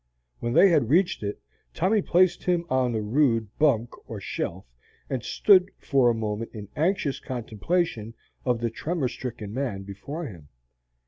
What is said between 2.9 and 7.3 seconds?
a rude "bunk," or shelf, and stood for a moment in anxious